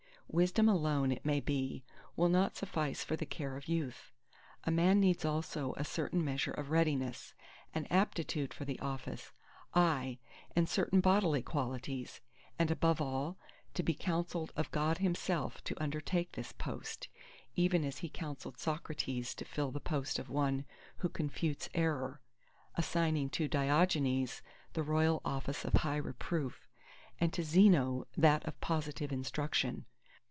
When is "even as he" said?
17.57-18.07